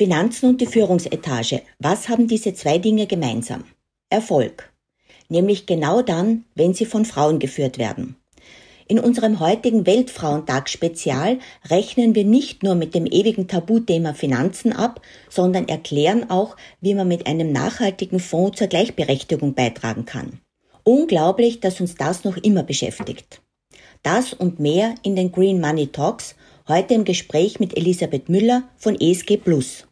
[0.00, 1.60] Finanzen und die Führungsetage.
[1.78, 3.64] Was haben diese zwei Dinge gemeinsam?
[4.08, 4.72] Erfolg.
[5.28, 8.16] Nämlich genau dann, wenn sie von Frauen geführt werden.
[8.88, 11.38] In unserem heutigen Weltfrauentag Spezial
[11.68, 17.06] rechnen wir nicht nur mit dem ewigen Tabuthema Finanzen ab, sondern erklären auch, wie man
[17.06, 20.40] mit einem nachhaltigen Fonds zur Gleichberechtigung beitragen kann.
[20.82, 23.42] Unglaublich, dass uns das noch immer beschäftigt.
[24.02, 26.36] Das und mehr in den Green Money Talks,
[26.68, 29.84] heute im Gespräch mit Elisabeth Müller von ESG Plus.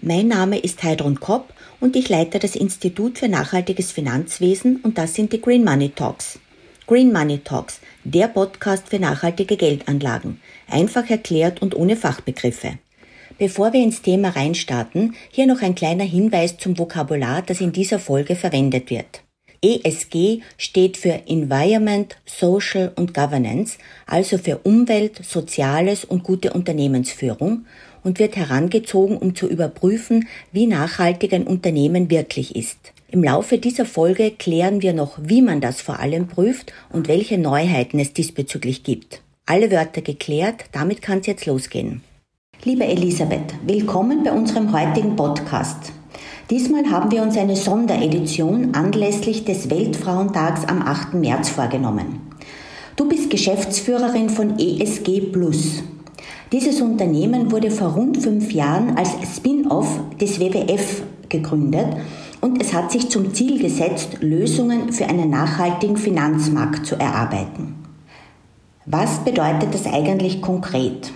[0.00, 5.14] Mein Name ist Heidrun Kopp und ich leite das Institut für nachhaltiges Finanzwesen und das
[5.14, 6.38] sind die Green Money Talks.
[6.86, 10.40] Green Money Talks, der Podcast für nachhaltige Geldanlagen.
[10.68, 12.78] Einfach erklärt und ohne Fachbegriffe.
[13.38, 17.98] Bevor wir ins Thema reinstarten, hier noch ein kleiner Hinweis zum Vokabular, das in dieser
[17.98, 19.24] Folge verwendet wird.
[19.62, 27.66] ESG steht für Environment, Social und Governance, also für Umwelt, Soziales und gute Unternehmensführung
[28.04, 32.78] und wird herangezogen, um zu überprüfen, wie nachhaltig ein Unternehmen wirklich ist.
[33.10, 37.38] Im Laufe dieser Folge klären wir noch, wie man das vor allem prüft und welche
[37.38, 39.22] Neuheiten es diesbezüglich gibt.
[39.46, 42.02] Alle Wörter geklärt, damit kann es jetzt losgehen.
[42.64, 45.92] Liebe Elisabeth, willkommen bei unserem heutigen Podcast.
[46.50, 51.12] Diesmal haben wir uns eine Sonderedition anlässlich des Weltfrauentags am 8.
[51.12, 52.20] März vorgenommen.
[52.96, 55.82] Du bist Geschäftsführerin von ESG Plus.
[56.50, 61.98] Dieses Unternehmen wurde vor rund fünf Jahren als Spin-off des WWF gegründet
[62.40, 67.74] und es hat sich zum Ziel gesetzt, Lösungen für einen nachhaltigen Finanzmarkt zu erarbeiten.
[68.86, 71.12] Was bedeutet das eigentlich konkret?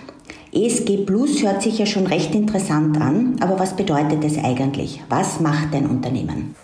[0.54, 5.02] ESG Plus hört sich ja schon recht interessant an, aber was bedeutet es eigentlich?
[5.08, 6.54] Was macht ein Unternehmen?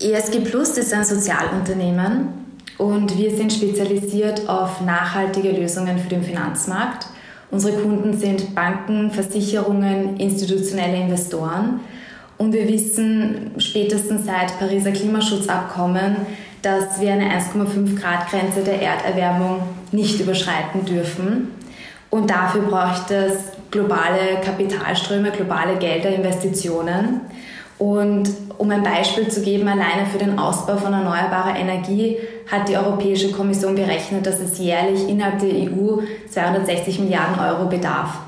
[0.00, 2.30] ESG Plus ist ein Sozialunternehmen
[2.78, 7.06] und wir sind spezialisiert auf nachhaltige Lösungen für den Finanzmarkt.
[7.52, 11.80] Unsere Kunden sind Banken, Versicherungen, institutionelle Investoren.
[12.38, 16.16] Und wir wissen spätestens seit Pariser Klimaschutzabkommen,
[16.62, 19.60] dass wir eine 1,5 Grad Grenze der Erderwärmung
[19.92, 21.57] nicht überschreiten dürfen.
[22.10, 23.34] Und dafür braucht es
[23.70, 27.20] globale Kapitalströme, globale Gelder, Investitionen.
[27.78, 32.16] Und um ein Beispiel zu geben, alleine für den Ausbau von erneuerbarer Energie
[32.50, 38.18] hat die Europäische Kommission berechnet, dass es jährlich innerhalb der EU 260 Milliarden Euro bedarf.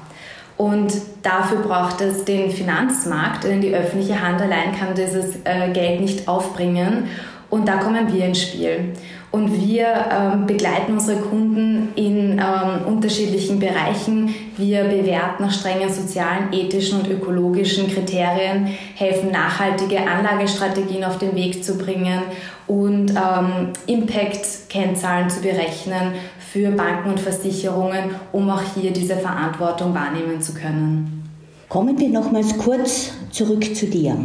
[0.56, 0.92] Und
[1.22, 6.28] dafür braucht es den Finanzmarkt, denn die öffentliche Hand allein kann dieses äh, Geld nicht
[6.28, 7.08] aufbringen.
[7.48, 8.92] Und da kommen wir ins Spiel.
[9.32, 14.34] Und wir ähm, begleiten unsere Kunden in ähm, unterschiedlichen Bereichen.
[14.56, 21.62] Wir bewerten nach strengen sozialen, ethischen und ökologischen Kriterien, helfen nachhaltige Anlagestrategien auf den Weg
[21.62, 22.22] zu bringen
[22.66, 26.14] und ähm, Impact-Kennzahlen zu berechnen
[26.52, 31.22] für Banken und Versicherungen, um auch hier diese Verantwortung wahrnehmen zu können.
[31.68, 34.16] Kommen wir nochmals kurz zurück zu dir.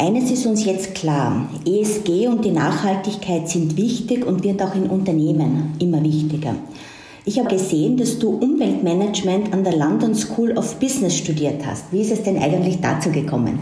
[0.00, 4.88] Eines ist uns jetzt klar, ESG und die Nachhaltigkeit sind wichtig und wird auch in
[4.88, 6.54] Unternehmen immer wichtiger.
[7.26, 11.92] Ich habe gesehen, dass du Umweltmanagement an der London School of Business studiert hast.
[11.92, 13.58] Wie ist es denn eigentlich dazu gekommen?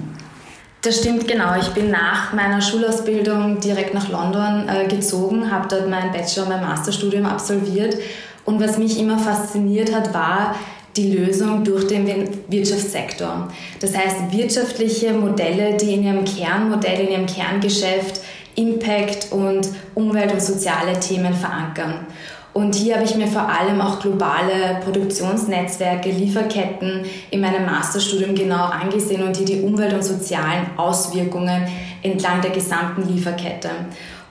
[0.82, 1.59] Das stimmt genau.
[1.60, 6.50] Ich bin nach meiner Schulausbildung direkt nach London äh, gezogen, habe dort mein Bachelor- und
[6.50, 7.97] mein Masterstudium absolviert.
[8.44, 10.54] Und was mich immer fasziniert hat, war
[10.98, 12.06] die Lösung durch den
[12.48, 13.48] Wirtschaftssektor.
[13.81, 18.20] Das heißt, wirtschaftliche Modelle, die in ihrem Kernmodell, in ihrem Kerngeschäft
[18.56, 22.06] Impact und Umwelt- und soziale Themen verankern.
[22.53, 28.65] Und hier habe ich mir vor allem auch globale Produktionsnetzwerke, Lieferketten in meinem Masterstudium genau
[28.65, 31.69] angesehen und hier die Umwelt- und sozialen Auswirkungen
[32.03, 33.70] entlang der gesamten Lieferkette.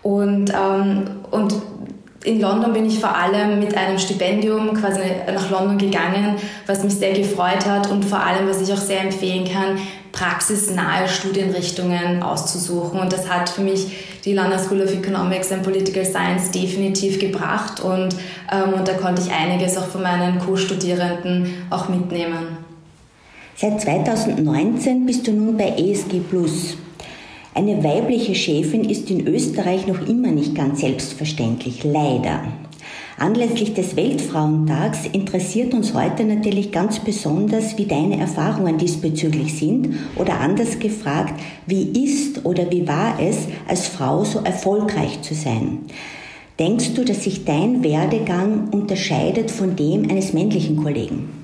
[0.04, 1.56] Und, ähm, und
[2.28, 5.00] in London bin ich vor allem mit einem Stipendium quasi
[5.34, 9.02] nach London gegangen, was mich sehr gefreut hat und vor allem, was ich auch sehr
[9.02, 9.78] empfehlen kann,
[10.12, 13.00] praxisnahe Studienrichtungen auszusuchen.
[13.00, 13.88] Und das hat für mich
[14.26, 18.14] die London School of Economics and Political Science definitiv gebracht und,
[18.52, 22.58] ähm, und da konnte ich einiges auch von meinen Co-Studierenden auch mitnehmen.
[23.56, 26.78] Seit 2019 bist du nun bei ESG Plus.
[27.58, 32.44] Eine weibliche Chefin ist in Österreich noch immer nicht ganz selbstverständlich, leider.
[33.18, 40.40] Anlässlich des Weltfrauentags interessiert uns heute natürlich ganz besonders, wie deine Erfahrungen diesbezüglich sind oder
[40.40, 41.34] anders gefragt,
[41.66, 45.80] wie ist oder wie war es, als Frau so erfolgreich zu sein?
[46.60, 51.37] Denkst du, dass sich dein Werdegang unterscheidet von dem eines männlichen Kollegen?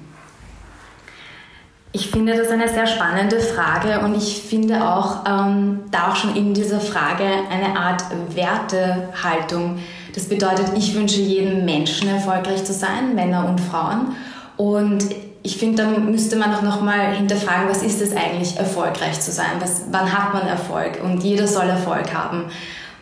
[1.96, 6.36] Ich finde das eine sehr spannende Frage und ich finde auch, ähm, da auch schon
[6.36, 8.02] in dieser Frage eine Art
[8.34, 9.78] Wertehaltung.
[10.16, 14.16] Das bedeutet, ich wünsche jedem Menschen erfolgreich zu sein, Männer und Frauen.
[14.58, 15.06] Und
[15.44, 19.52] ich finde, da müsste man auch nochmal hinterfragen, was ist es eigentlich, erfolgreich zu sein?
[19.60, 21.00] Was, wann hat man Erfolg?
[21.04, 22.46] Und jeder soll Erfolg haben.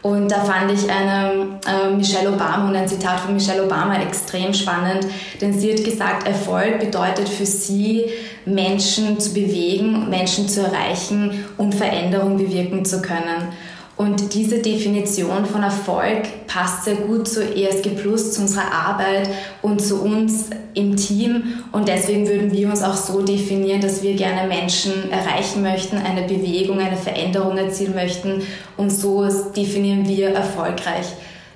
[0.01, 4.51] Und da fand ich eine äh, Michelle Obama und ein Zitat von Michelle Obama extrem
[4.53, 5.05] spannend,
[5.39, 8.05] denn sie hat gesagt, Erfolg bedeutet für sie,
[8.45, 13.53] Menschen zu bewegen, Menschen zu erreichen und Veränderung bewirken zu können.
[14.01, 19.29] Und diese Definition von Erfolg passt sehr gut zu ESG Plus, zu unserer Arbeit
[19.61, 21.59] und zu uns im Team.
[21.71, 26.23] Und deswegen würden wir uns auch so definieren, dass wir gerne Menschen erreichen möchten, eine
[26.23, 28.41] Bewegung, eine Veränderung erzielen möchten.
[28.75, 29.23] Und so
[29.55, 31.05] definieren wir erfolgreich.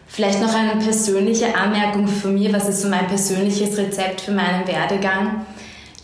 [0.06, 4.68] Vielleicht noch eine persönliche Anmerkung von mir, was ist so mein persönliches Rezept für meinen
[4.68, 5.48] Werdegang?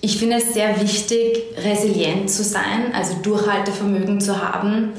[0.01, 4.93] Ich finde es sehr wichtig, resilient zu sein, also Durchhaltevermögen zu haben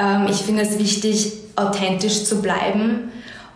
[0.00, 3.10] ähm, ich finde es wichtig, authentisch zu bleiben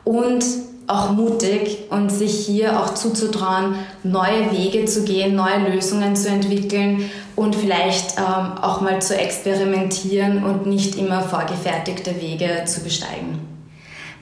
[0.04, 0.44] und
[0.86, 7.10] auch mutig und sich hier auch zuzutrauen, neue Wege zu gehen, neue Lösungen zu entwickeln
[7.36, 13.40] und vielleicht ähm, auch mal zu experimentieren und nicht immer vorgefertigte Wege zu besteigen.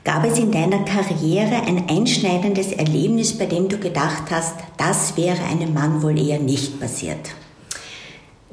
[0.04, 5.42] Gab es in deiner Karriere ein einschneidendes Erlebnis, bei dem du gedacht hast, das wäre
[5.44, 7.30] einem Mann wohl eher nicht passiert?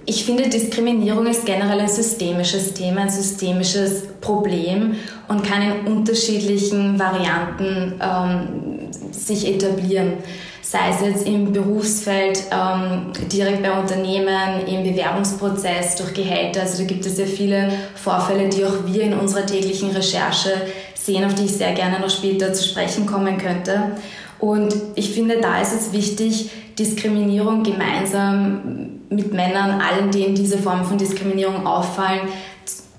[0.05, 4.95] Ich finde, Diskriminierung ist generell ein systemisches Thema, ein systemisches Problem
[5.27, 10.13] und kann in unterschiedlichen Varianten ähm, sich etablieren.
[10.61, 16.61] Sei es jetzt im Berufsfeld, ähm, direkt bei Unternehmen, im Bewerbungsprozess, durch Gehälter.
[16.61, 20.51] Also da gibt es ja viele Vorfälle, die auch wir in unserer täglichen Recherche
[20.93, 23.95] sehen, auf die ich sehr gerne noch später zu sprechen kommen könnte.
[24.39, 30.86] Und ich finde, da ist es wichtig, Diskriminierung gemeinsam mit Männern, allen, denen diese Formen
[30.86, 32.30] von Diskriminierung auffallen,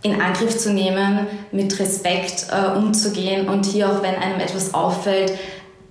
[0.03, 5.33] in Angriff zu nehmen, mit Respekt äh, umzugehen und hier auch, wenn einem etwas auffällt,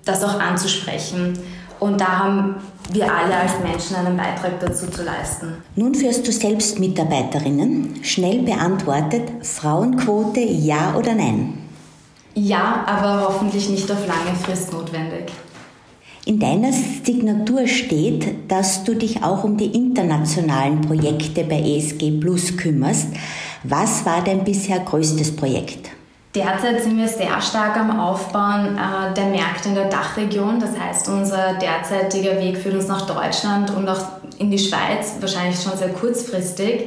[0.06, 1.38] das auch anzusprechen.
[1.80, 2.56] Und da haben
[2.92, 5.54] wir alle als Menschen einen Beitrag dazu zu leisten.
[5.75, 8.04] Nun führst du selbst Mitarbeiterinnen.
[8.04, 11.58] Schnell beantwortet, Frauenquote ja oder nein?
[12.36, 15.31] Ja, aber hoffentlich nicht auf lange Frist notwendig.
[16.26, 22.56] In deiner Signatur steht, dass du dich auch um die internationalen Projekte bei ESG Plus
[22.56, 23.08] kümmerst.
[23.64, 25.90] Was war dein bisher größtes Projekt?
[26.36, 30.60] Derzeit sind wir sehr stark am Aufbauen äh, der Märkte in der Dachregion.
[30.60, 34.00] Das heißt, unser derzeitiger Weg führt uns nach Deutschland und auch
[34.38, 36.84] in die Schweiz, wahrscheinlich schon sehr kurzfristig.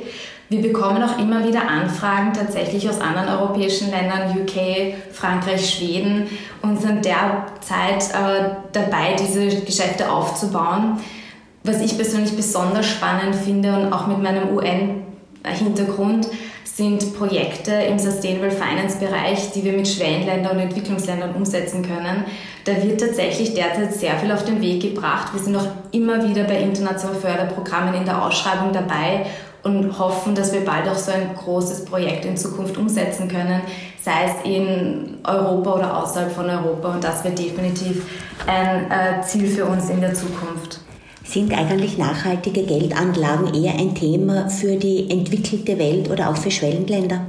[0.48, 6.28] Wir bekommen auch immer wieder Anfragen tatsächlich aus anderen europäischen Ländern, UK, Frankreich, Schweden
[6.60, 11.00] und sind derzeit äh, dabei, diese Geschäfte aufzubauen.
[11.64, 16.28] Was ich persönlich besonders spannend finde und auch mit meinem UN-Hintergrund
[16.74, 22.24] sind Projekte im Sustainable Finance Bereich, die wir mit Schwellenländern und Entwicklungsländern umsetzen können.
[22.64, 25.34] Da wird tatsächlich derzeit sehr viel auf den Weg gebracht.
[25.34, 29.26] Wir sind auch immer wieder bei internationalen Förderprogrammen in der Ausschreibung dabei
[29.62, 33.60] und hoffen, dass wir bald auch so ein großes Projekt in Zukunft umsetzen können,
[34.00, 36.94] sei es in Europa oder außerhalb von Europa.
[36.94, 38.06] Und das wird definitiv
[38.46, 40.80] ein äh, Ziel für uns in der Zukunft.
[41.24, 47.24] Sind eigentlich nachhaltige Geldanlagen eher ein Thema für die entwickelte Welt oder auch für Schwellenländer?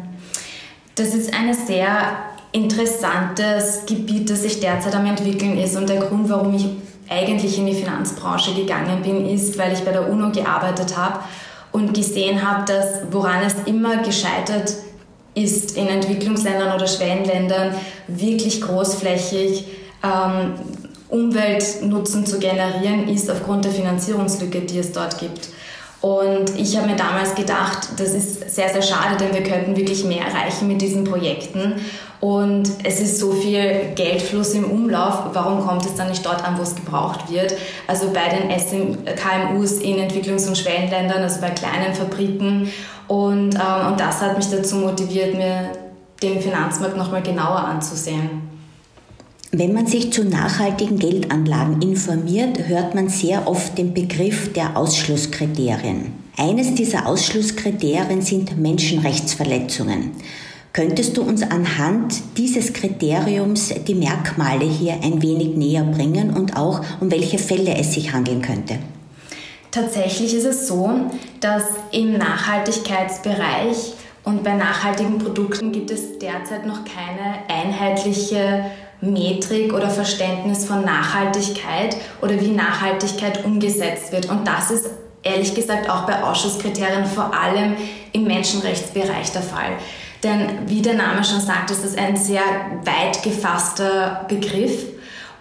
[0.95, 2.11] Das ist ein sehr
[2.51, 5.75] interessantes Gebiet, das sich derzeit am entwickeln ist.
[5.75, 6.65] Und der Grund, warum ich
[7.09, 11.19] eigentlich in die Finanzbranche gegangen bin, ist, weil ich bei der UNO gearbeitet habe
[11.71, 14.73] und gesehen habe, dass woran es immer gescheitert
[15.35, 17.73] ist in Entwicklungsländern oder Schwellenländern,
[18.07, 19.65] wirklich großflächig
[20.03, 20.53] ähm,
[21.13, 25.50] Umweltnutzen zu generieren, ist aufgrund der Finanzierungslücke, die es dort gibt.
[26.01, 30.03] Und ich habe mir damals gedacht, das ist sehr, sehr schade, denn wir könnten wirklich
[30.03, 31.75] mehr erreichen mit diesen Projekten.
[32.20, 35.24] Und es ist so viel Geldfluss im Umlauf.
[35.34, 37.53] Warum kommt es dann nicht dort an, wo es gebraucht wird?
[37.88, 42.70] Also bei den SM KMUs in Entwicklungs- und Schwellenländern, also bei kleinen Fabriken.
[43.08, 45.70] Und, ähm, und das hat mich dazu motiviert, mir
[46.22, 48.52] den Finanzmarkt nochmal genauer anzusehen.
[49.55, 56.12] Wenn man sich zu nachhaltigen Geldanlagen informiert, hört man sehr oft den Begriff der Ausschlusskriterien.
[56.36, 60.10] Eines dieser Ausschlusskriterien sind Menschenrechtsverletzungen.
[60.74, 66.81] Könntest du uns anhand dieses Kriteriums die Merkmale hier ein wenig näher bringen und auch
[67.00, 68.79] um welche Fälle es sich handeln könnte?
[69.69, 70.89] Tatsächlich ist es so,
[71.41, 73.93] dass im Nachhaltigkeitsbereich
[74.24, 78.65] und bei nachhaltigen Produkten gibt es derzeit noch keine einheitliche
[79.12, 84.29] Metrik oder Verständnis von Nachhaltigkeit oder wie Nachhaltigkeit umgesetzt wird.
[84.29, 84.89] Und das ist
[85.24, 87.75] ehrlich gesagt auch bei Ausschusskriterien vor allem
[88.12, 89.77] im Menschenrechtsbereich der Fall.
[90.24, 92.43] Denn wie der Name schon sagt, ist es ein sehr
[92.86, 94.92] weit gefasster Begriff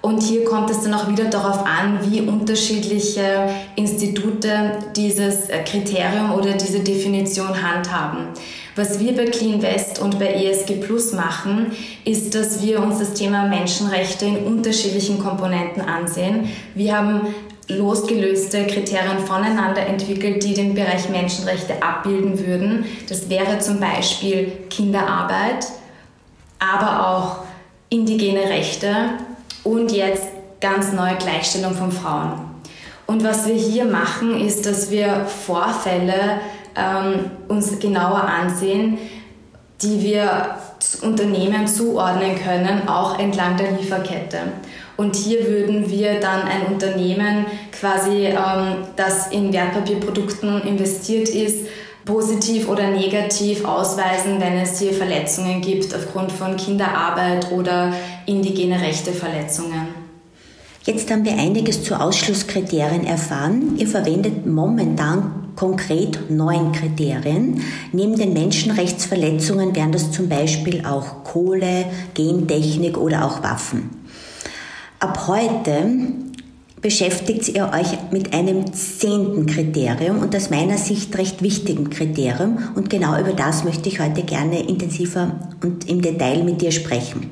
[0.02, 6.32] Und hier kommt es dann auch wieder darauf an, wie unterschiedliche Institute dieses äh, Kriterium
[6.32, 8.26] oder diese Definition handhaben.
[8.74, 11.72] Was wir bei Clean West und bei ESG Plus machen,
[12.04, 16.48] ist, dass wir uns das Thema Menschenrechte in unterschiedlichen Komponenten ansehen.
[16.74, 17.34] Wir haben
[17.68, 22.86] losgelöste Kriterien voneinander entwickelt, die den Bereich Menschenrechte abbilden würden.
[23.08, 25.68] Das wäre zum Beispiel Kinderarbeit,
[26.58, 27.36] aber auch
[27.88, 28.88] indigene Rechte
[29.64, 30.24] und jetzt
[30.60, 32.52] ganz neue Gleichstellung von Frauen.
[33.06, 36.40] Und was wir hier machen, ist, dass wir Vorfälle
[36.76, 38.98] ähm, uns genauer ansehen,
[39.82, 40.56] die wir
[41.02, 44.38] Unternehmen zuordnen können, auch entlang der Lieferkette.
[44.96, 51.66] Und hier würden wir dann ein Unternehmen quasi, ähm, das in Wertpapierprodukten investiert ist,
[52.04, 57.92] positiv oder negativ ausweisen, wenn es hier Verletzungen gibt aufgrund von Kinderarbeit oder
[58.26, 60.02] indigene Rechteverletzungen.
[60.84, 63.76] Jetzt haben wir einiges zu Ausschlusskriterien erfahren.
[63.78, 67.62] Ihr verwendet momentan konkret neun Kriterien.
[67.92, 73.90] Neben den Menschenrechtsverletzungen wären das zum Beispiel auch Kohle, Gentechnik oder auch Waffen.
[74.98, 75.86] Ab heute
[76.82, 82.58] beschäftigt ihr euch mit einem zehnten Kriterium und aus meiner Sicht recht wichtigen Kriterium.
[82.74, 87.30] Und genau über das möchte ich heute gerne intensiver und im Detail mit dir sprechen.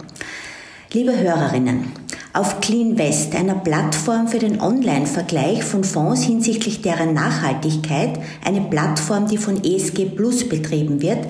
[0.93, 1.93] Liebe Hörerinnen,
[2.33, 9.27] auf Clean West, einer Plattform für den Online-Vergleich von Fonds hinsichtlich deren Nachhaltigkeit, eine Plattform,
[9.27, 11.27] die von ESG Plus betrieben wird,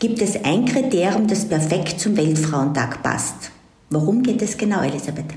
[0.00, 3.50] gibt es ein Kriterium, das perfekt zum Weltfrauentag passt.
[3.90, 5.34] Worum geht es genau, Elisabeth?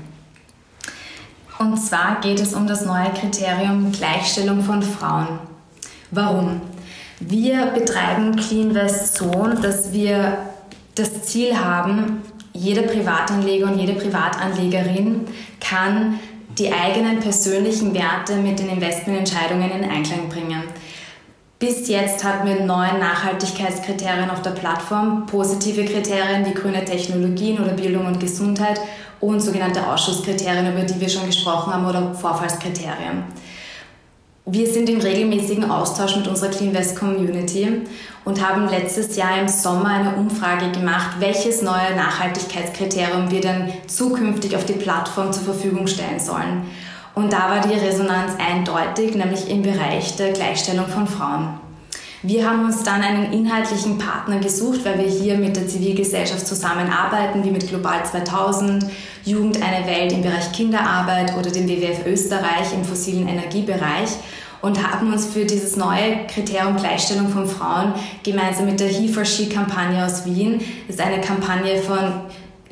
[1.62, 5.38] Und zwar geht es um das neue Kriterium Gleichstellung von Frauen.
[6.10, 6.60] Warum?
[7.20, 10.38] Wir betreiben Clean West so, dass wir
[10.96, 15.20] das Ziel haben, jeder Privatanleger und jede Privatanlegerin
[15.60, 16.18] kann
[16.58, 20.64] die eigenen persönlichen Werte mit den Investmententscheidungen in Einklang bringen.
[21.60, 27.70] Bis jetzt hatten wir neun Nachhaltigkeitskriterien auf der Plattform, positive Kriterien wie grüne Technologien oder
[27.70, 28.80] Bildung und Gesundheit
[29.22, 33.22] und sogenannte Ausschusskriterien, über die wir schon gesprochen haben, oder Vorfallskriterien.
[34.44, 37.82] Wir sind im regelmäßigen Austausch mit unserer Clean West Community
[38.24, 44.56] und haben letztes Jahr im Sommer eine Umfrage gemacht, welches neue Nachhaltigkeitskriterium wir denn zukünftig
[44.56, 46.64] auf die Plattform zur Verfügung stellen sollen.
[47.14, 51.61] Und da war die Resonanz eindeutig, nämlich im Bereich der Gleichstellung von Frauen.
[52.24, 57.42] Wir haben uns dann einen inhaltlichen Partner gesucht, weil wir hier mit der Zivilgesellschaft zusammenarbeiten,
[57.42, 58.86] wie mit Global 2000,
[59.24, 64.10] Jugend eine Welt im Bereich Kinderarbeit oder dem WWF Österreich im fossilen Energiebereich
[64.60, 69.24] und haben uns für dieses neue Kriterium Gleichstellung von Frauen gemeinsam mit der He for
[69.24, 72.20] She Kampagne aus Wien, das ist eine Kampagne von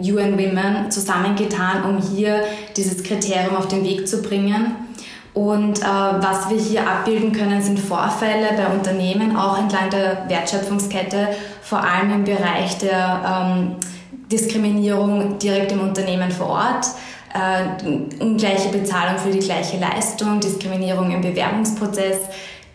[0.01, 2.45] UN Women, zusammengetan, um hier
[2.77, 4.77] dieses Kriterium auf den Weg zu bringen.
[5.33, 11.29] Und äh, was wir hier abbilden können, sind Vorfälle bei Unternehmen, auch entlang der Wertschöpfungskette,
[11.63, 13.77] vor allem im Bereich der ähm,
[14.31, 16.87] Diskriminierung direkt im Unternehmen vor Ort,
[17.33, 22.19] äh, ungleiche Bezahlung für die gleiche Leistung, Diskriminierung im Bewerbungsprozess,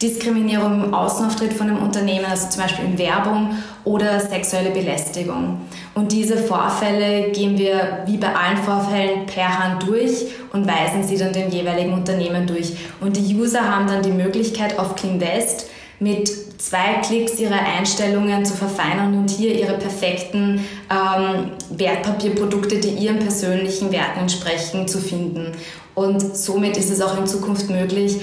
[0.05, 5.61] Diskriminierung im Außenauftritt von einem Unternehmen, also zum Beispiel in Werbung oder sexuelle Belästigung.
[5.95, 11.17] Und diese Vorfälle gehen wir wie bei allen Vorfällen per Hand durch und weisen sie
[11.17, 12.73] dann den jeweiligen Unternehmen durch.
[13.01, 15.69] Und die User haben dann die Möglichkeit auf CleanVest
[15.99, 16.29] mit
[16.61, 23.91] zwei Klicks ihre Einstellungen zu verfeinern und hier ihre perfekten ähm, Wertpapierprodukte, die ihren persönlichen
[23.91, 25.53] Werten entsprechen, zu finden.
[25.95, 28.19] Und somit ist es auch in Zukunft möglich,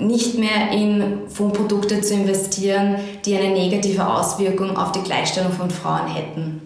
[0.00, 6.08] nicht mehr in Fondprodukte zu investieren, die eine negative Auswirkung auf die Gleichstellung von Frauen
[6.08, 6.62] hätten.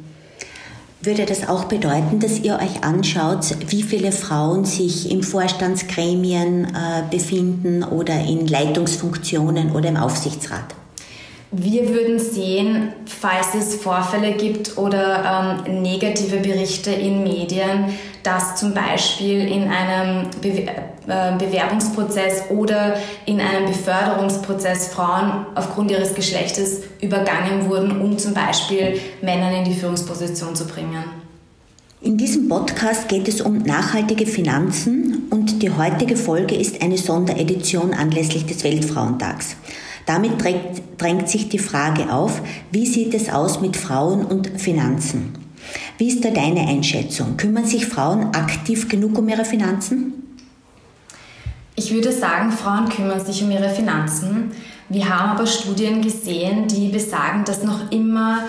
[1.00, 7.02] Würde das auch bedeuten, dass ihr euch anschaut, wie viele Frauen sich im Vorstandsgremien äh,
[7.10, 10.74] befinden oder in Leitungsfunktionen oder im Aufsichtsrat?
[11.56, 17.94] Wir würden sehen, falls es Vorfälle gibt oder ähm, negative Berichte in Medien,
[18.24, 20.66] dass zum Beispiel in einem Be
[21.06, 22.96] äh, Bewerbungsprozess oder
[23.26, 29.74] in einem Beförderungsprozess Frauen aufgrund ihres Geschlechtes übergangen wurden, um zum Beispiel Männern in die
[29.74, 31.04] Führungsposition zu bringen.
[32.00, 37.94] In diesem Podcast geht es um nachhaltige Finanzen und die heutige Folge ist eine Sonderedition
[37.94, 39.54] anlässlich des Weltfrauentags.
[40.06, 45.32] Damit drängt, drängt sich die Frage auf, wie sieht es aus mit Frauen und Finanzen?
[45.96, 47.36] Wie ist da deine Einschätzung?
[47.36, 50.12] Kümmern sich Frauen aktiv genug um ihre Finanzen?
[51.76, 54.52] Ich würde sagen, Frauen kümmern sich um ihre Finanzen.
[54.88, 58.44] Wir haben aber Studien gesehen, die besagen, dass noch immer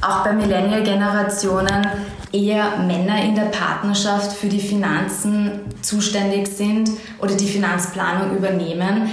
[0.00, 1.86] auch bei Millennial-Generationen
[2.32, 6.90] eher Männer in der Partnerschaft für die Finanzen zuständig sind
[7.20, 9.10] oder die Finanzplanung übernehmen.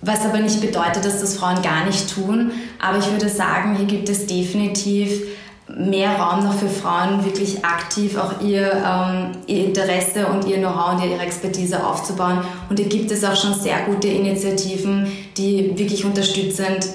[0.00, 2.52] Was aber nicht bedeutet, dass das Frauen gar nicht tun.
[2.78, 5.22] Aber ich würde sagen, hier gibt es definitiv
[5.68, 10.94] mehr Raum noch für Frauen, wirklich aktiv auch ihr, ähm, ihr Interesse und ihr Know-how
[10.94, 12.38] und ihre Expertise aufzubauen.
[12.70, 16.86] Und hier gibt es auch schon sehr gute Initiativen, die wirklich unterstützend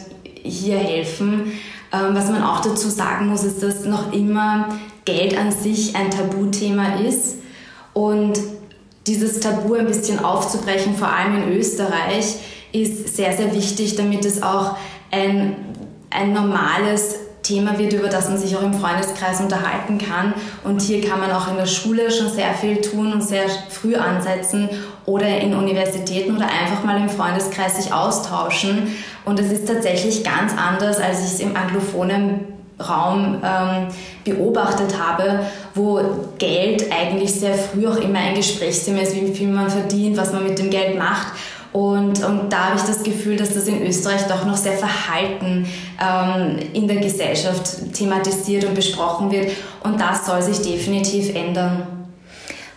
[0.42, 1.52] hier helfen.
[1.92, 4.70] Ähm, was man auch dazu sagen muss, ist, dass noch immer
[5.06, 7.36] Geld an sich ein Tabuthema ist.
[7.94, 8.40] Und
[9.06, 12.38] dieses Tabu ein bisschen aufzubrechen, vor allem in Österreich,
[12.74, 14.76] ist sehr, sehr wichtig, damit es auch
[15.12, 15.56] ein,
[16.10, 20.34] ein normales Thema wird, über das man sich auch im Freundeskreis unterhalten kann.
[20.64, 23.96] Und hier kann man auch in der Schule schon sehr viel tun und sehr früh
[23.96, 24.70] ansetzen
[25.06, 28.96] oder in Universitäten oder einfach mal im Freundeskreis sich austauschen.
[29.26, 33.88] Und es ist tatsächlich ganz anders, als ich es im anglophonen Raum ähm,
[34.24, 35.42] beobachtet habe,
[35.76, 36.02] wo
[36.38, 40.44] Geld eigentlich sehr früh auch immer ein Gesprächsthema ist, wie viel man verdient, was man
[40.44, 41.28] mit dem Geld macht.
[41.74, 45.66] Und, und da habe ich das Gefühl, dass das in Österreich doch noch sehr verhalten
[46.00, 49.52] ähm, in der Gesellschaft thematisiert und besprochen wird.
[49.84, 51.88] Und das soll sich definitiv ändern.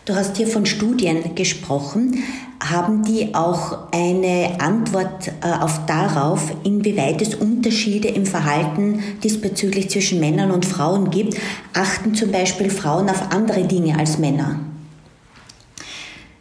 [0.07, 2.23] Du hast hier von Studien gesprochen.
[2.59, 10.21] Haben die auch eine Antwort äh, auf darauf, inwieweit es Unterschiede im Verhalten diesbezüglich zwischen
[10.21, 11.37] Männern und Frauen gibt?
[11.75, 14.61] Achten zum Beispiel Frauen auf andere Dinge als Männer?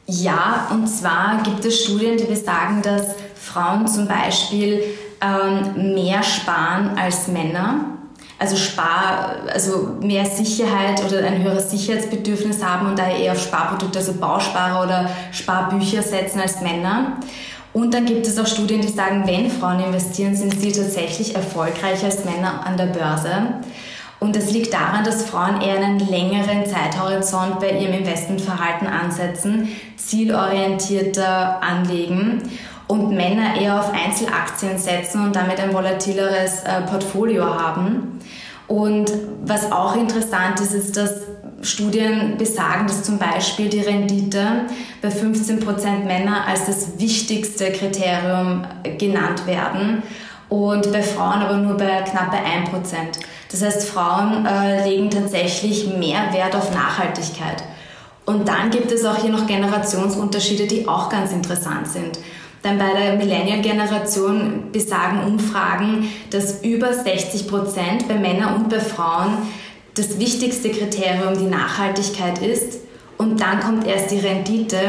[0.07, 4.83] Ja, und zwar gibt es Studien, die besagen, dass Frauen zum Beispiel
[5.19, 7.85] ähm, mehr sparen als Männer.
[8.38, 14.00] Also, Spar, also mehr Sicherheit oder ein höheres Sicherheitsbedürfnis haben und daher eher auf Sparprodukte,
[14.00, 17.13] also Bausparer oder Sparbücher setzen als Männer.
[17.71, 22.05] Und dann gibt es auch Studien, die sagen, wenn Frauen investieren, sind sie tatsächlich erfolgreicher
[22.05, 23.31] als Männer an der Börse.
[24.19, 31.62] Und das liegt daran, dass Frauen eher einen längeren Zeithorizont bei ihrem Investmentverhalten ansetzen, zielorientierter
[31.62, 32.41] anlegen
[32.88, 38.20] und Männer eher auf Einzelaktien setzen und damit ein volatileres äh, Portfolio haben.
[38.68, 39.11] Und
[39.44, 41.11] was auch interessant ist, ist, dass
[41.61, 44.66] Studien besagen, dass zum Beispiel die Rendite
[45.01, 48.66] bei 15% Männer als das wichtigste Kriterium
[48.98, 50.03] genannt werden
[50.50, 53.20] und bei Frauen aber nur bei knapp bei 1%.
[53.51, 57.64] Das heißt, Frauen äh, legen tatsächlich mehr Wert auf Nachhaltigkeit.
[58.25, 62.20] Und dann gibt es auch hier noch Generationsunterschiede, die auch ganz interessant sind.
[62.64, 69.38] Denn bei der Millennial-Generation besagen Umfragen, dass über 60 Prozent bei Männern und bei Frauen
[69.94, 72.79] das wichtigste Kriterium die Nachhaltigkeit ist.
[73.20, 74.79] Und dann kommt erst die Rendite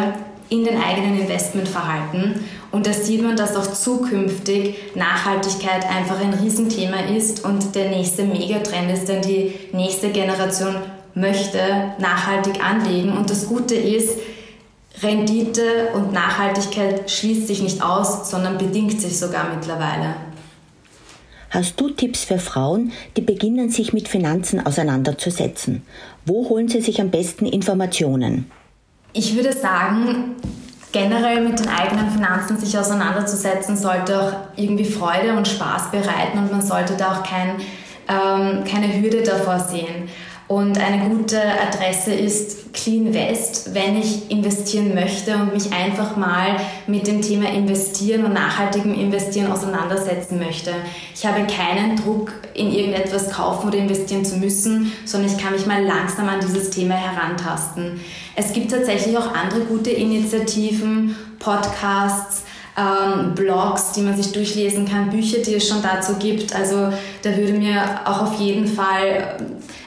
[0.49, 2.45] in den eigenen Investmentverhalten.
[2.73, 8.25] Und da sieht man, dass auch zukünftig Nachhaltigkeit einfach ein Riesenthema ist und der nächste
[8.25, 10.77] Megatrend ist, denn die nächste Generation
[11.15, 11.59] möchte
[11.99, 13.17] nachhaltig anlegen.
[13.17, 14.19] Und das Gute ist,
[15.03, 20.15] Rendite und Nachhaltigkeit schließt sich nicht aus, sondern bedingt sich sogar mittlerweile.
[21.51, 25.83] Hast du Tipps für Frauen, die beginnen, sich mit Finanzen auseinanderzusetzen?
[26.25, 28.51] Wo holen sie sich am besten Informationen?
[29.19, 30.37] Ich würde sagen,
[30.93, 36.53] generell mit den eigenen Finanzen sich auseinanderzusetzen, sollte auch irgendwie Freude und Spaß bereiten und
[36.53, 37.57] man sollte da auch kein,
[38.09, 40.11] ähm, keine Hürde davor sehen.
[40.49, 46.57] Und eine gute Adresse ist Clean West, wenn ich investieren möchte und mich einfach mal
[46.87, 50.73] mit dem Thema Investieren und nachhaltigem Investieren auseinandersetzen möchte.
[51.15, 55.67] Ich habe keinen Druck, in irgendetwas kaufen oder investieren zu müssen, sondern ich kann mich
[55.67, 58.01] mal langsam an dieses Thema herantasten.
[58.37, 62.45] Es gibt tatsächlich auch andere gute Initiativen, Podcasts,
[62.77, 66.55] ähm, Blogs, die man sich durchlesen kann, Bücher, die es schon dazu gibt.
[66.55, 69.39] Also da würde mir auch auf jeden Fall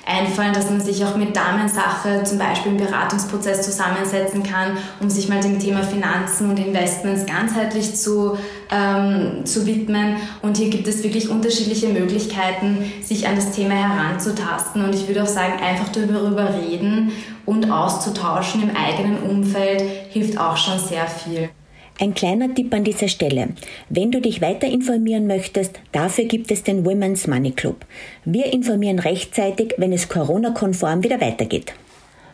[0.10, 5.30] einfallen, dass man sich auch mit Damensache zum Beispiel im Beratungsprozess zusammensetzen kann, um sich
[5.30, 8.38] mal dem Thema Finanzen und Investments ganzheitlich zu,
[8.72, 10.15] ähm, zu widmen.
[10.41, 14.84] Und hier gibt es wirklich unterschiedliche Möglichkeiten, sich an das Thema heranzutasten.
[14.84, 17.12] Und ich würde auch sagen, einfach darüber reden
[17.45, 21.50] und auszutauschen im eigenen Umfeld hilft auch schon sehr viel.
[22.02, 23.50] Ein kleiner Tipp an dieser Stelle.
[23.90, 27.86] Wenn du dich weiter informieren möchtest, dafür gibt es den Women's Money Club.
[28.24, 31.74] Wir informieren rechtzeitig, wenn es Corona-konform wieder weitergeht.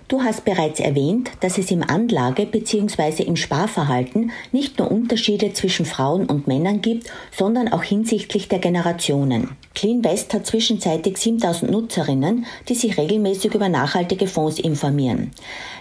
[0.08, 3.24] Du hast bereits erwähnt, dass es im Anlage- bzw.
[3.24, 9.58] im Sparverhalten nicht nur Unterschiede zwischen Frauen und Männern gibt, sondern auch hinsichtlich der Generationen.
[9.74, 15.32] Clean West hat zwischenzeitlich 7000 Nutzerinnen, die sich regelmäßig über nachhaltige Fonds informieren.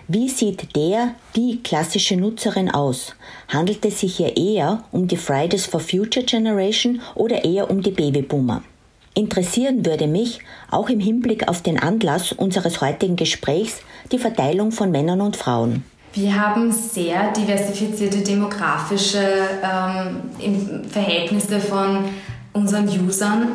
[0.08, 3.14] Wie sieht der, die klassische Nutzerin aus?
[3.48, 7.90] Handelt es sich hier eher um die Fridays for Future Generation oder eher um die
[7.90, 8.62] Babyboomer?
[9.14, 10.40] Interessieren würde mich,
[10.72, 15.84] auch im Hinblick auf den Anlass unseres heutigen Gesprächs, die Verteilung von Männern und Frauen.
[16.14, 19.18] Wir haben sehr diversifizierte demografische
[19.62, 22.04] ähm, Verhältnisse von
[22.52, 23.48] unseren Usern.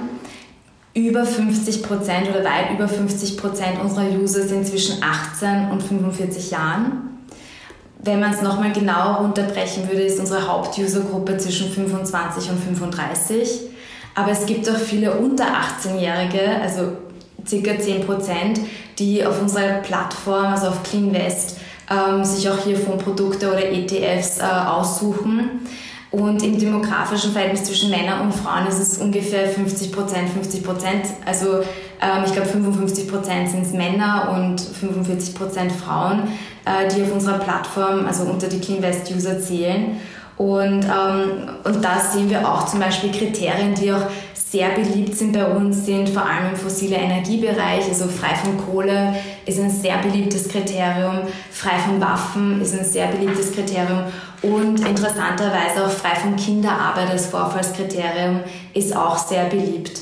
[0.93, 6.52] Über 50 Prozent oder weit über 50 Prozent unserer User sind zwischen 18 und 45
[6.52, 7.10] Jahren.
[8.02, 13.68] Wenn man es nochmal genauer runterbrechen würde, ist unsere Hauptusergruppe zwischen 25 und 35.
[14.19, 16.91] Aber es gibt auch viele unter 18-Jährige, also
[17.47, 18.60] circa 10 Prozent,
[18.97, 21.58] die auf unserer Plattform, also auf CleanVest,
[21.89, 25.62] ähm, sich auch hiervon Produkte oder ETFs äh, aussuchen.
[26.12, 31.05] Und im demografischen Verhältnis zwischen Männern und Frauen ist es ungefähr 50 Prozent, 50 Prozent.
[31.25, 31.60] Also
[32.01, 36.23] ähm, ich glaube 55 Prozent sind Männer und 45 Prozent Frauen,
[36.65, 39.97] äh, die auf unserer Plattform, also unter die CleanVest-User zählen.
[40.39, 45.34] Und, ähm, und da sehen wir auch zum Beispiel Kriterien, die auch sehr beliebt sind
[45.34, 49.97] bei uns, sind vor allem im fossile Energiebereich, also frei von Kohle ist ein sehr
[49.97, 54.06] beliebtes Kriterium, frei von Waffen ist ein sehr beliebtes Kriterium.
[54.41, 58.39] Und interessanterweise auch frei von Kinderarbeit als Vorfallskriterium
[58.73, 59.99] ist auch sehr beliebt.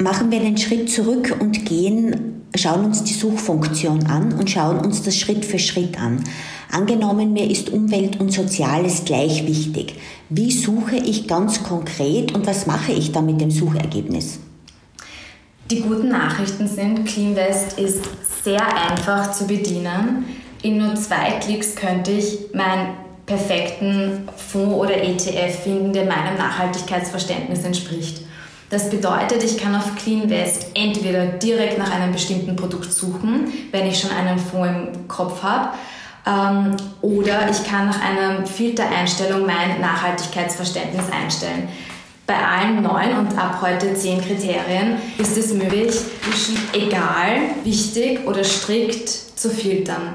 [0.00, 5.02] Machen wir einen Schritt zurück und gehen, schauen uns die Suchfunktion an und schauen uns
[5.02, 6.24] das Schritt für Schritt an.
[6.70, 9.94] Angenommen, mir ist Umwelt und Soziales gleich wichtig.
[10.28, 14.38] Wie suche ich ganz konkret und was mache ich dann mit dem Suchergebnis?
[15.70, 18.04] Die guten Nachrichten sind, CleanVest ist
[18.42, 20.24] sehr einfach zu bedienen.
[20.62, 22.94] In nur zwei Klicks könnte ich meinen
[23.26, 28.22] perfekten Fonds oder ETF finden, der meinem Nachhaltigkeitsverständnis entspricht.
[28.70, 33.98] Das bedeutet, ich kann auf CleanVest entweder direkt nach einem bestimmten Produkt suchen, wenn ich
[33.98, 35.70] schon einen Fonds im Kopf habe,
[36.26, 41.68] ähm, oder ich kann nach einer Filtereinstellung mein Nachhaltigkeitsverständnis einstellen.
[42.26, 45.94] Bei allen neun und ab heute zehn Kriterien ist es möglich,
[46.74, 50.12] egal, wichtig oder strikt zu filtern.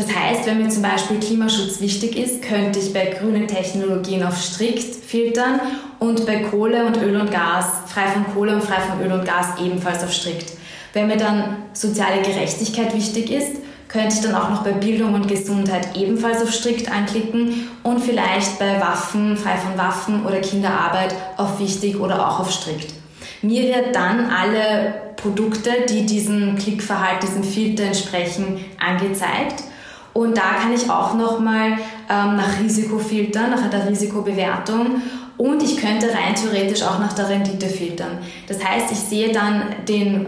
[0.00, 4.42] Das heißt, wenn mir zum Beispiel Klimaschutz wichtig ist, könnte ich bei grünen Technologien auf
[4.42, 5.60] strikt filtern
[5.98, 9.26] und bei Kohle und Öl und Gas, frei von Kohle und frei von Öl und
[9.26, 10.54] Gas ebenfalls auf strikt.
[10.94, 13.56] Wenn mir dann soziale Gerechtigkeit wichtig ist,
[13.88, 18.58] könnte ich dann auch noch bei Bildung und Gesundheit ebenfalls auf strikt anklicken und vielleicht
[18.58, 22.94] bei Waffen, frei von Waffen oder Kinderarbeit auf wichtig oder auch auf strikt.
[23.42, 29.64] Mir wird dann alle Produkte, die diesem Klickverhalten, diesem Filter entsprechen, angezeigt.
[30.12, 31.72] Und da kann ich auch nochmal
[32.08, 35.02] ähm, nach Risiko filtern, nach der Risikobewertung.
[35.36, 38.18] Und ich könnte rein theoretisch auch nach der Rendite filtern.
[38.46, 40.26] Das heißt, ich sehe dann den,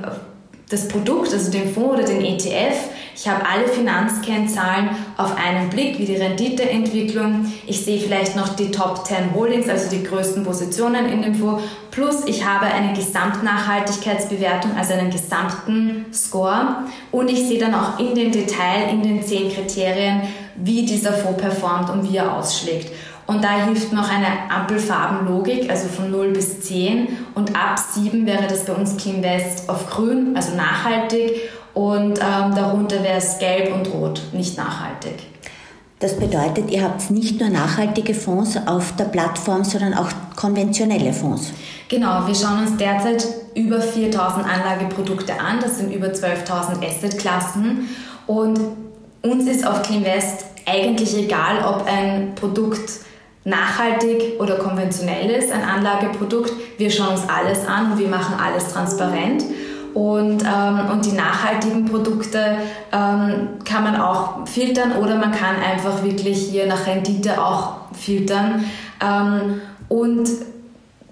[0.73, 2.77] das Produkt, also den Fonds oder den ETF,
[3.15, 7.53] ich habe alle Finanzkennzahlen auf einen Blick, wie die Renditeentwicklung.
[7.67, 11.63] Ich sehe vielleicht noch die Top 10 Holdings, also die größten Positionen in dem Fonds.
[11.91, 16.85] Plus ich habe eine Gesamtnachhaltigkeitsbewertung, also einen gesamten Score.
[17.11, 20.23] Und ich sehe dann auch in dem Detail, in den 10 Kriterien,
[20.57, 22.93] wie dieser Fonds performt und wie er ausschlägt.
[23.27, 27.09] Und da hilft noch eine Ampelfarbenlogik, also von 0 bis 10.
[27.35, 31.33] Und ab 7 wäre das bei uns Clean West auf grün, also nachhaltig.
[31.75, 35.15] Und ähm, darunter wäre es gelb und rot, nicht nachhaltig.
[36.01, 41.53] Das bedeutet, ihr habt nicht nur nachhaltige Fonds auf der Plattform, sondern auch konventionelle Fonds.
[41.89, 45.61] Genau, wir schauen uns derzeit über 4000 Anlageprodukte an.
[45.61, 47.89] Das sind über 12.000 Assetklassen.
[48.27, 48.59] Und
[49.23, 52.91] uns ist auf CleanVest eigentlich egal, ob ein Produkt
[53.45, 56.53] nachhaltig oder konventionell ist, ein Anlageprodukt.
[56.79, 59.45] Wir schauen uns alles an und wir machen alles transparent.
[59.95, 62.57] Und, ähm, und die nachhaltigen Produkte
[62.93, 68.65] ähm, kann man auch filtern oder man kann einfach wirklich hier nach Rendite auch filtern.
[69.03, 70.29] Ähm, und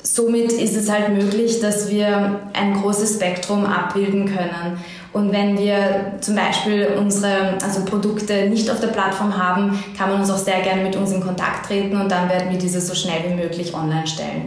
[0.03, 4.79] somit ist es halt möglich, dass wir ein großes Spektrum abbilden können.
[5.13, 10.21] Und wenn wir zum Beispiel unsere also Produkte nicht auf der Plattform haben, kann man
[10.21, 12.95] uns auch sehr gerne mit uns in Kontakt treten und dann werden wir diese so
[12.95, 14.43] schnell wie möglich online stellen.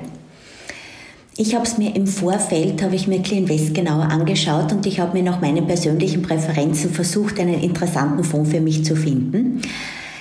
[1.35, 4.99] Ich habe es mir im Vorfeld, habe ich mir Clean West genauer angeschaut und ich
[4.99, 9.61] habe mir nach meinen persönlichen Präferenzen versucht, einen interessanten Fonds für mich zu finden.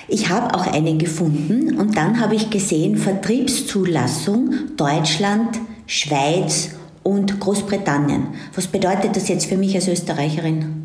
[0.09, 6.71] Ich habe auch einen gefunden und dann habe ich gesehen, Vertriebszulassung Deutschland, Schweiz
[7.03, 8.29] und Großbritannien.
[8.55, 10.83] Was bedeutet das jetzt für mich als Österreicherin?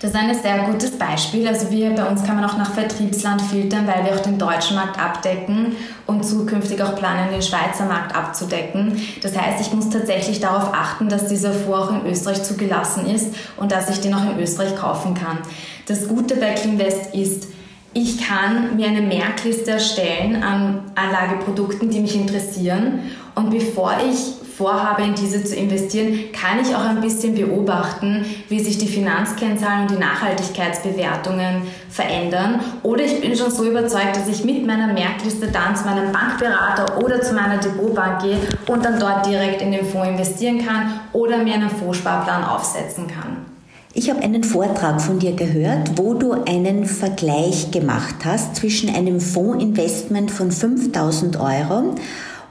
[0.00, 1.48] Das ist ein sehr gutes Beispiel.
[1.48, 4.76] Also wir, bei uns kann man auch nach Vertriebsland filtern, weil wir auch den deutschen
[4.76, 5.74] Markt abdecken
[6.06, 9.00] und zukünftig auch planen, den Schweizer Markt abzudecken.
[9.22, 13.34] Das heißt, ich muss tatsächlich darauf achten, dass dieser Fonds auch in Österreich zugelassen ist
[13.56, 15.38] und dass ich den auch in Österreich kaufen kann.
[15.86, 17.48] Das Gute bei CleanVest ist,
[17.94, 23.00] ich kann mir eine Merkliste erstellen an Anlageprodukten, die mich interessieren
[23.36, 28.60] Und bevor ich vorhabe, in diese zu investieren, kann ich auch ein bisschen beobachten, wie
[28.60, 32.60] sich die Finanzkennzahlen und die Nachhaltigkeitsbewertungen verändern.
[32.82, 36.96] Oder ich bin schon so überzeugt, dass ich mit meiner Merkliste dann zu meinem Bankberater
[37.04, 41.36] oder zu meiner Depotbank gehe und dann dort direkt in den Fonds investieren kann oder
[41.36, 43.44] mir einen Fondssparplan aufsetzen kann.
[43.92, 49.20] Ich habe einen Vortrag von dir gehört, wo du einen Vergleich gemacht hast zwischen einem
[49.20, 51.94] Fondsinvestment von 5000 Euro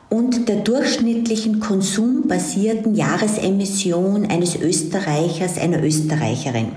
[0.10, 6.72] und der durchschnittlichen konsumbasierten Jahresemission eines Österreichers, einer Österreicherin.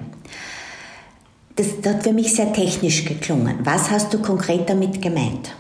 [1.57, 3.59] Das, das hat für mich sehr technisch geklungen.
[3.65, 5.51] Was hast du konkret damit gemeint?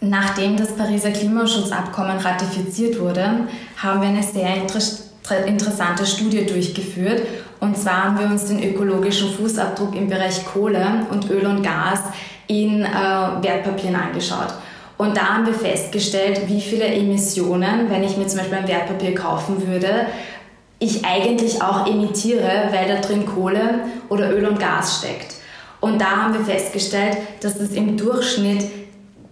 [0.00, 4.56] Nachdem das Pariser Klimaschutzabkommen ratifiziert wurde, haben wir eine sehr
[5.46, 7.22] interessante Studie durchgeführt.
[7.60, 12.00] Und zwar haben wir uns den ökologischen Fußabdruck im Bereich Kohle und Öl und Gas
[12.46, 14.54] in äh, Wertpapieren angeschaut.
[14.96, 19.14] Und da haben wir festgestellt, wie viele Emissionen, wenn ich mir zum Beispiel ein Wertpapier
[19.14, 20.06] kaufen würde,
[20.78, 25.34] ich eigentlich auch emitiere, weil da drin Kohle oder Öl und Gas steckt.
[25.80, 28.64] Und da haben wir festgestellt, dass das im Durchschnitt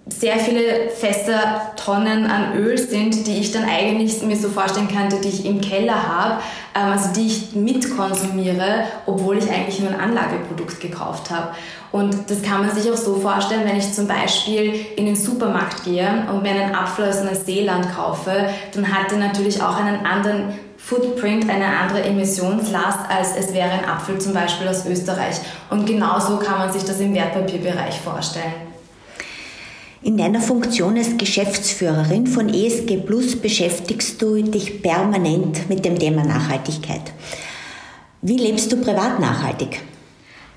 [0.06, 5.20] sehr viele Fässer, Tonnen an Öl sind, die ich dann eigentlich mir so vorstellen könnte,
[5.20, 6.42] die ich im Keller habe,
[6.74, 11.54] ähm, also die ich mitkonsumiere, obwohl ich eigentlich nur ein Anlageprodukt gekauft habe.
[11.92, 15.84] Und das kann man sich auch so vorstellen, wenn ich zum Beispiel in den Supermarkt
[15.84, 20.54] gehe und mir einen Apfel aus Neuseeland kaufe, dann hat er natürlich auch einen anderen
[20.78, 25.36] Footprint, eine andere Emissionslast, als es wäre ein Apfel zum Beispiel aus Österreich.
[25.70, 28.71] Und genauso kann man sich das im Wertpapierbereich vorstellen.
[30.04, 36.24] In deiner Funktion als Geschäftsführerin von ESG Plus beschäftigst du dich permanent mit dem Thema
[36.24, 37.12] Nachhaltigkeit.
[38.20, 39.80] Wie lebst du privat nachhaltig?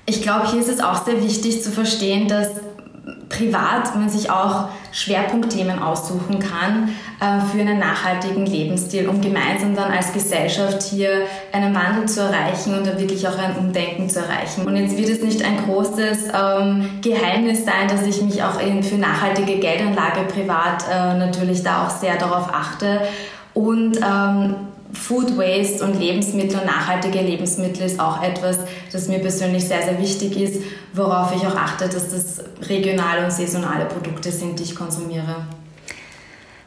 [0.04, 2.48] Ich glaube, hier ist es auch sehr wichtig zu verstehen, dass
[3.36, 6.88] privat man sich auch Schwerpunktthemen aussuchen kann
[7.20, 12.76] äh, für einen nachhaltigen Lebensstil, um gemeinsam dann als Gesellschaft hier einen Wandel zu erreichen
[12.76, 14.66] und dann wirklich auch ein Umdenken zu erreichen.
[14.66, 18.96] Und jetzt wird es nicht ein großes ähm, Geheimnis sein, dass ich mich auch für
[18.96, 23.00] nachhaltige Geldanlage privat äh, natürlich da auch sehr darauf achte
[23.54, 24.54] und ähm,
[24.96, 28.58] Food Waste und Lebensmittel und nachhaltige Lebensmittel ist auch etwas,
[28.90, 30.62] das mir persönlich sehr, sehr wichtig ist,
[30.94, 35.46] worauf ich auch achte, dass das regionale und saisonale Produkte sind, die ich konsumiere.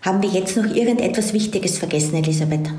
[0.01, 2.69] Haben wir jetzt noch irgendetwas Wichtiges vergessen, Elisabeth?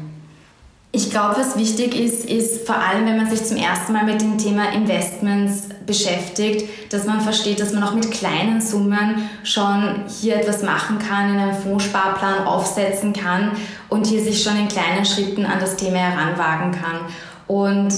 [0.93, 4.21] Ich glaube, was wichtig ist, ist vor allem, wenn man sich zum ersten Mal mit
[4.21, 10.37] dem Thema Investments beschäftigt, dass man versteht, dass man auch mit kleinen Summen schon hier
[10.37, 13.53] etwas machen kann, in einem Fondssparplan aufsetzen kann
[13.89, 17.01] und hier sich schon in kleinen Schritten an das Thema heranwagen kann.
[17.47, 17.95] Und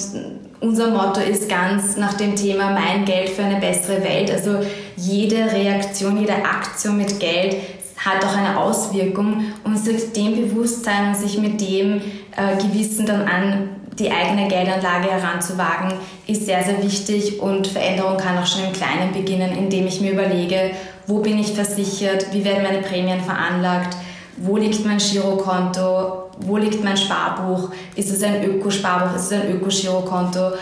[0.60, 4.30] unser Motto ist ganz nach dem Thema Mein Geld für eine bessere Welt.
[4.30, 4.58] Also
[4.96, 7.56] jede Reaktion, jede Aktion mit Geld
[8.04, 12.00] hat auch eine Auswirkung und sich dem Bewusstsein und sich mit dem
[12.36, 13.68] äh, Gewissen dann an
[13.98, 15.92] die eigene Geldanlage heranzuwagen,
[16.26, 20.12] ist sehr, sehr wichtig und Veränderung kann auch schon im Kleinen beginnen, indem ich mir
[20.12, 20.70] überlege,
[21.06, 23.96] wo bin ich versichert, wie werden meine Prämien veranlagt,
[24.38, 29.52] wo liegt mein Girokonto, wo liegt mein Sparbuch, ist es ein Ökosparbuch, ist es ein
[29.52, 30.52] Ökogirokonto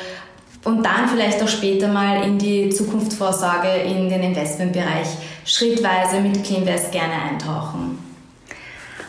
[0.64, 5.08] und dann vielleicht auch später mal in die Zukunftsvorsorge in den Investmentbereich
[5.44, 7.98] schrittweise mit CleanVest gerne eintauchen.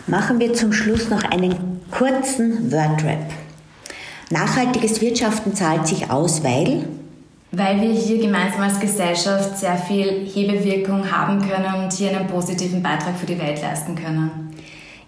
[0.08, 3.32] Machen wir zum Schluss noch einen kurzen Wordrap.
[4.30, 6.88] Nachhaltiges Wirtschaften zahlt sich aus, weil?
[7.52, 12.82] Weil wir hier gemeinsam als Gesellschaft sehr viel Hebewirkung haben können und hier einen positiven
[12.82, 14.56] Beitrag für die Welt leisten können.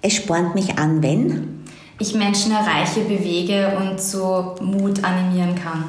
[0.02, 1.63] Es spornt mich an, wenn?
[2.00, 5.86] Ich Menschen erreiche, bewege und zu Mut animieren kann.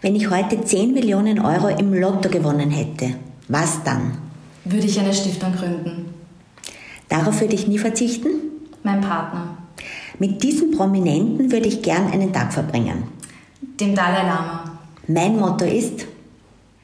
[0.00, 3.14] Wenn ich heute 10 Millionen Euro im Lotto gewonnen hätte,
[3.46, 4.18] was dann?
[4.64, 6.12] Würde ich eine Stiftung gründen.
[7.08, 8.30] Darauf würde ich nie verzichten?
[8.82, 9.51] Mein Partner.
[10.18, 13.04] Mit diesem Prominenten würde ich gern einen Tag verbringen.
[13.80, 14.78] Dem Dalai Lama.
[15.06, 16.06] Mein Motto ist?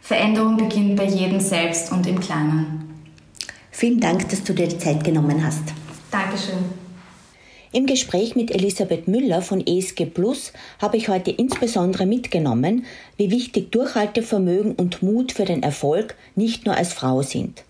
[0.00, 3.04] Veränderung beginnt bei jedem selbst und im Kleinen.
[3.70, 5.62] Vielen Dank, dass du dir die Zeit genommen hast.
[6.10, 6.56] Dankeschön.
[7.70, 12.86] Im Gespräch mit Elisabeth Müller von ESG Plus habe ich heute insbesondere mitgenommen,
[13.18, 17.64] wie wichtig Durchhaltevermögen und Mut für den Erfolg nicht nur als Frau sind.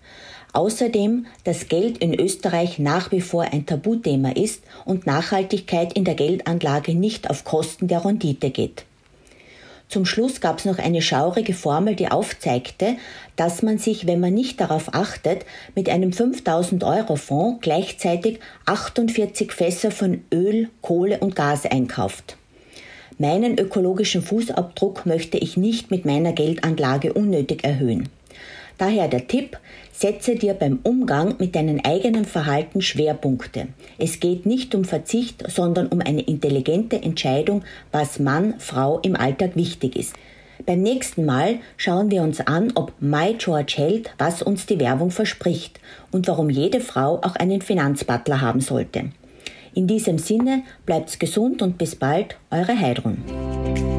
[0.53, 6.15] Außerdem, dass Geld in Österreich nach wie vor ein Tabuthema ist und Nachhaltigkeit in der
[6.15, 8.85] Geldanlage nicht auf Kosten der Rendite geht.
[9.89, 12.95] Zum Schluss gab es noch eine schaurige Formel, die aufzeigte,
[13.35, 19.51] dass man sich, wenn man nicht darauf achtet, mit einem 5000 Euro Fonds gleichzeitig 48
[19.51, 22.37] Fässer von Öl, Kohle und Gas einkauft.
[23.17, 28.09] Meinen ökologischen Fußabdruck möchte ich nicht mit meiner Geldanlage unnötig erhöhen.
[28.79, 29.57] Daher der Tipp,
[29.91, 33.67] setze dir beim Umgang mit deinem eigenen Verhalten Schwerpunkte.
[33.97, 39.57] Es geht nicht um Verzicht, sondern um eine intelligente Entscheidung, was Mann, Frau im Alltag
[39.57, 40.15] wichtig ist.
[40.65, 45.11] Beim nächsten Mal schauen wir uns an, ob My George hält, was uns die Werbung
[45.11, 49.11] verspricht und warum jede Frau auch einen Finanzbutler haben sollte.
[49.73, 53.98] In diesem Sinne bleibt's gesund und bis bald, eure Heidrun.